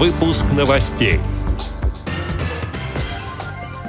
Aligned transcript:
Выпуск 0.00 0.46
новостей. 0.56 1.20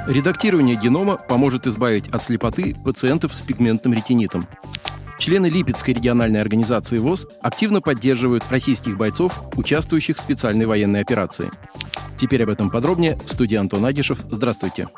Редактирование 0.06 0.76
генома 0.76 1.16
поможет 1.16 1.66
избавить 1.66 2.08
от 2.08 2.22
слепоты 2.22 2.76
пациентов 2.84 3.34
с 3.34 3.40
пигментным 3.40 3.94
ретинитом. 3.94 4.46
Члены 5.18 5.46
Липецкой 5.46 5.94
региональной 5.94 6.42
организации 6.42 6.98
ВОЗ 6.98 7.26
активно 7.40 7.80
поддерживают 7.80 8.44
российских 8.50 8.98
бойцов, 8.98 9.40
участвующих 9.56 10.18
в 10.18 10.20
специальной 10.20 10.66
военной 10.66 11.00
операции. 11.00 11.50
Теперь 12.18 12.42
об 12.42 12.50
этом 12.50 12.68
подробнее 12.68 13.18
в 13.24 13.32
студии 13.32 13.56
Антон 13.56 13.86
Агишев. 13.86 14.18
Здравствуйте. 14.30 14.88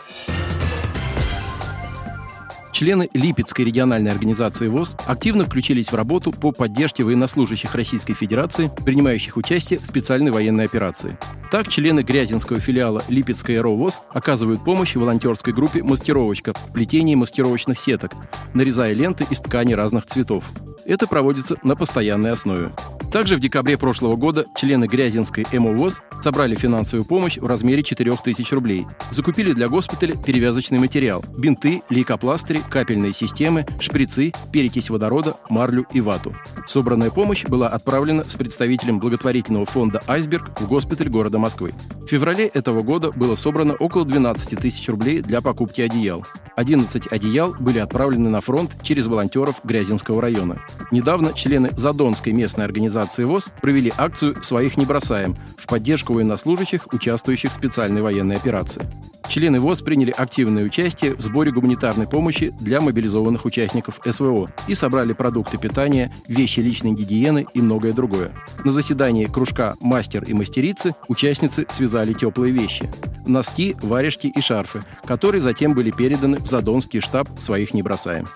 Члены 2.75 3.09
Липецкой 3.15 3.67
региональной 3.67 4.11
организации 4.11 4.67
ВОЗ 4.67 4.97
активно 5.07 5.45
включились 5.45 5.93
в 5.93 5.95
работу 5.95 6.33
по 6.33 6.51
поддержке 6.51 7.05
военнослужащих 7.05 7.73
Российской 7.77 8.15
Федерации, 8.15 8.69
принимающих 8.85 9.37
участие 9.37 9.79
в 9.79 9.87
специальной 9.87 10.33
военной 10.33 10.65
операции. 10.65 11.17
Так, 11.53 11.69
члены 11.69 12.01
Грязинского 12.01 12.59
филиала 12.59 13.05
Липецкой 13.07 13.61
РО 13.61 13.77
ВОЗ 13.77 14.01
оказывают 14.13 14.65
помощь 14.65 14.97
волонтерской 14.97 15.53
группе 15.53 15.85
«Маскировочка» 15.85 16.53
в 16.53 16.73
плетении 16.73 17.15
маскировочных 17.15 17.79
сеток, 17.79 18.15
нарезая 18.55 18.93
ленты 18.93 19.25
из 19.31 19.39
ткани 19.39 19.75
разных 19.75 20.07
цветов. 20.07 20.43
Это 20.85 21.07
проводится 21.07 21.57
на 21.63 21.77
постоянной 21.77 22.33
основе. 22.33 22.73
Также 23.15 23.37
в 23.37 23.39
декабре 23.39 23.79
прошлого 23.79 24.17
года 24.17 24.45
члены 24.57 24.87
Грязинской 24.89 25.47
МОВОЗ 25.53 26.03
собрали 26.21 26.57
финансовую 26.57 27.05
помощь 27.05 27.39
в 27.39 27.47
размере 27.47 27.85
4000 27.85 28.53
рублей. 28.53 28.89
Закупили 29.13 29.53
для 29.53 29.69
госпиталя 29.69 30.17
перевязочный 30.17 30.81
материал– 30.81 31.25
бинты, 31.39 31.83
лейкопластыри, 31.91 32.61
капельные 32.69 33.13
системы, 33.13 33.67
шприцы, 33.79 34.33
перекись 34.53 34.91
водорода, 34.91 35.37
марлю 35.49 35.87
и 35.93 36.01
вату. 36.01 36.35
Собранная 36.67 37.11
помощь 37.11 37.45
была 37.45 37.69
отправлена 37.69 38.29
с 38.29 38.35
представителем 38.35 38.99
благотворительного 38.99 39.65
фонда 39.65 40.03
«Айсберг» 40.09 40.61
в 40.61 40.67
госпиталь 40.67 41.09
города 41.09 41.39
Москвы. 41.39 41.73
В 42.01 42.09
феврале 42.09 42.49
этого 42.49 42.83
года 42.83 43.13
было 43.13 43.37
собрано 43.37 43.75
около 43.75 44.05
12 44.05 44.59
тысяч 44.59 44.89
рублей 44.89 45.21
для 45.21 45.41
покупки 45.41 45.83
одеял. 45.83 46.27
11 46.57 47.07
одеял 47.09 47.55
были 47.59 47.79
отправлены 47.79 48.29
на 48.29 48.41
фронт 48.41 48.71
через 48.83 49.07
волонтеров 49.07 49.61
Грязинского 49.65 50.23
района. 50.23 50.59
Недавно 50.91 51.33
члены 51.33 51.71
Задонской 51.77 52.33
местной 52.33 52.65
организации 52.65 53.25
ВОЗ 53.25 53.51
провели 53.61 53.93
акцию 53.97 54.43
«Своих 54.43 54.77
не 54.77 54.87
бросаем» 54.87 55.37
в 55.57 55.67
поддержку 55.67 56.15
военнослужащих, 56.15 56.93
участвующих 56.93 57.51
в 57.51 57.55
специальной 57.55 58.03
военной 58.03 58.37
операции. 58.37 58.83
Члены 59.29 59.59
ВОЗ 59.59 59.81
приняли 59.81 60.11
активное 60.11 60.65
участие 60.65 61.15
в 61.15 61.23
сборе 61.23 61.51
гуманитарной 61.51 62.07
помощи 62.07 62.55
для 62.61 62.81
мобилизованных 62.81 63.47
участников 63.47 64.01
СВО 64.05 64.51
и 64.69 64.75
собрали 64.75 65.15
продукты 65.15 65.57
питания, 65.57 66.15
вещи 66.29 66.61
личной 66.61 66.93
гигиены 66.93 67.47
и 67.55 67.63
многое 67.63 67.95
другое. 67.95 68.33
На 68.65 68.73
заседании 68.73 69.25
кружка 69.25 69.77
«Мастер 69.81 70.25
и 70.25 70.35
мастерицы» 70.35 70.95
участницы 71.09 71.67
связали 71.71 72.13
теплые 72.13 72.53
вещи– 72.53 72.89
носки, 73.27 73.77
варежки 73.83 74.27
и 74.27 74.41
шарфы, 74.41 74.83
которые 75.07 75.41
затем 75.41 75.75
были 75.75 75.91
переданы 75.91 76.39
в 76.39 76.47
Задонский 76.47 77.01
штаб 77.01 77.29
«Своих 77.39 77.75
не 77.75 77.83
бросаем». 77.83 78.29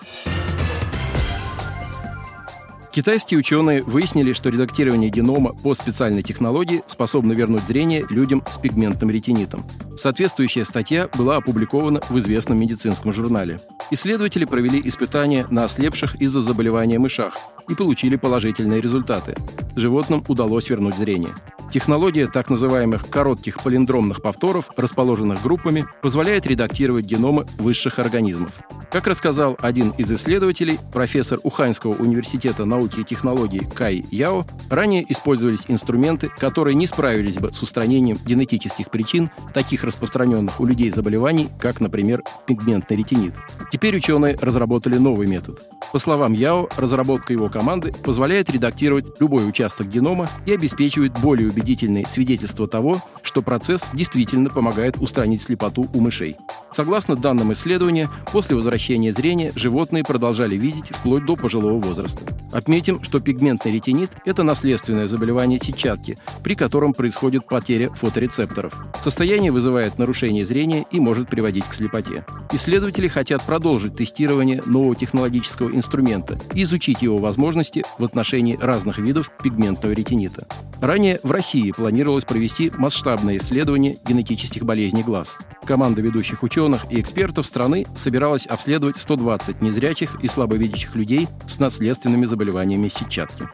Китайские 2.91 3.39
ученые 3.39 3.83
выяснили, 3.83 4.33
что 4.33 4.49
редактирование 4.49 5.11
генома 5.11 5.53
по 5.53 5.75
специальной 5.75 6.23
технологии 6.23 6.81
способно 6.87 7.33
вернуть 7.33 7.65
зрение 7.65 8.03
людям 8.09 8.43
с 8.49 8.57
пигментным 8.57 9.11
ретинитом. 9.11 9.63
Соответствующая 9.95 10.65
статья 10.65 11.07
была 11.15 11.37
опубликована 11.37 12.01
в 12.09 12.17
известном 12.17 12.59
медицинском 12.59 13.13
журнале. 13.13 13.61
Исследователи 13.91 14.45
провели 14.45 14.81
испытания 14.83 15.45
на 15.51 15.65
ослепших 15.65 16.15
из-за 16.15 16.41
заболевания 16.41 16.97
мышах 16.97 17.37
и 17.69 17.75
получили 17.75 18.15
положительные 18.15 18.81
результаты. 18.81 19.35
Животным 19.75 20.23
удалось 20.27 20.69
вернуть 20.69 20.97
зрение. 20.97 21.35
Технология 21.71 22.25
так 22.25 22.49
называемых 22.49 23.09
коротких 23.09 23.61
палиндромных 23.61 24.23
повторов, 24.23 24.71
расположенных 24.75 25.43
группами, 25.43 25.85
позволяет 26.01 26.47
редактировать 26.47 27.05
геномы 27.05 27.45
высших 27.59 27.99
организмов. 27.99 28.51
Как 28.91 29.05
рассказал 29.05 29.55
один 29.59 29.91
из 29.91 30.11
исследователей, 30.11 30.79
профессор 30.91 31.39
Уханьского 31.43 31.93
университета 31.93 32.65
науки 32.65 33.01
и 33.01 33.03
технологий 33.03 33.59
Кай 33.59 34.03
Яо, 34.09 34.47
ранее 34.71 35.05
использовались 35.11 35.65
инструменты, 35.67 36.29
которые 36.39 36.73
не 36.73 36.87
справились 36.87 37.37
бы 37.37 37.53
с 37.53 37.61
устранением 37.61 38.17
генетических 38.25 38.89
причин 38.89 39.29
таких 39.53 39.83
распространенных 39.83 40.59
у 40.59 40.65
людей 40.65 40.89
заболеваний, 40.89 41.49
как, 41.59 41.81
например, 41.81 42.23
пигментный 42.47 42.97
ретинит. 42.97 43.35
Теперь 43.71 43.95
ученые 43.95 44.35
разработали 44.41 44.97
новый 44.97 45.27
метод. 45.27 45.61
По 45.91 45.97
словам 45.97 46.33
Яо, 46.33 46.67
разработка 46.77 47.33
его 47.33 47.49
команды 47.49 47.91
позволяет 47.91 48.49
редактировать 48.49 49.19
любой 49.19 49.49
участок 49.49 49.87
генома 49.87 50.29
и 50.45 50.53
обеспечивает 50.53 51.13
более 51.19 51.49
убедительные 51.49 52.07
свидетельства 52.07 52.67
того, 52.67 53.01
что 53.29 53.43
процесс 53.43 53.87
действительно 53.93 54.49
помогает 54.49 54.97
устранить 54.97 55.43
слепоту 55.43 55.87
у 55.93 56.01
мышей. 56.01 56.35
Согласно 56.71 57.15
данным 57.15 57.53
исследования, 57.53 58.09
после 58.31 58.55
возвращения 58.55 59.13
зрения 59.13 59.53
животные 59.55 60.03
продолжали 60.03 60.55
видеть 60.55 60.89
вплоть 60.89 61.25
до 61.25 61.35
пожилого 61.35 61.79
возраста. 61.79 62.25
Отметим, 62.51 63.03
что 63.03 63.19
пигментный 63.19 63.71
ретинит– 63.71 64.09
это 64.25 64.41
наследственное 64.41 65.05
заболевание 65.05 65.59
сетчатки, 65.59 66.17
при 66.43 66.55
котором 66.55 66.93
происходит 66.93 67.45
потеря 67.45 67.91
фоторецепторов. 67.91 68.73
Состояние 68.99 69.51
вызывает 69.51 69.99
нарушение 69.99 70.43
зрения 70.43 70.85
и 70.89 70.99
может 70.99 71.29
приводить 71.29 71.65
к 71.65 71.75
слепоте. 71.75 72.25
Исследователи 72.51 73.07
хотят 73.07 73.43
продолжить 73.43 73.95
тестирование 73.95 74.63
нового 74.65 74.95
технологического 74.95 75.69
инструмента 75.69 76.39
и 76.55 76.63
изучить 76.63 77.03
его 77.03 77.19
возможности 77.19 77.85
в 77.99 78.03
отношении 78.03 78.57
разных 78.59 78.97
видов 78.97 79.29
пигментного 79.43 79.93
ретинита. 79.93 80.47
Ранее 80.81 81.19
в 81.21 81.29
России 81.29 81.71
планировалось 81.71 82.23
провести 82.23 82.71
масштабное 83.19 83.37
исследование 83.37 83.97
генетических 84.05 84.63
болезней 84.63 85.03
глаз. 85.03 85.37
Команда 85.65 86.01
ведущих 86.01 86.43
ученых 86.43 86.85
и 86.89 87.01
экспертов 87.01 87.45
страны 87.45 87.85
собиралась 87.95 88.45
обследовать 88.45 88.97
120 88.97 89.61
незрячих 89.61 90.15
и 90.21 90.27
слабовидящих 90.27 90.95
людей 90.95 91.27
с 91.45 91.59
наследственными 91.59 92.25
заболеваниями 92.25 92.87
сетчатки. 92.87 93.45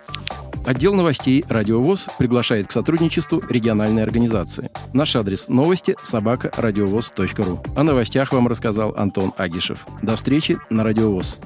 Отдел 0.66 0.94
новостей 0.94 1.46
«Радиовоз» 1.48 2.10
приглашает 2.18 2.68
к 2.68 2.72
сотрудничеству 2.72 3.42
региональной 3.50 4.04
организации. 4.04 4.70
Наш 4.94 5.16
адрес 5.16 5.48
новости– 5.48 5.96
собака 6.02 6.52
радиовоз.ру. 6.56 7.64
О 7.76 7.84
новостях 7.84 8.34
вам 8.34 8.48
рассказал 8.48 8.94
Антон 8.96 9.34
Агишев. 9.38 9.86
До 10.02 10.16
встречи 10.16 10.58
на 10.70 10.84
«Радиовоз». 10.84 11.40